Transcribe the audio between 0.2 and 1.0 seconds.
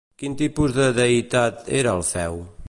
Quin tipus de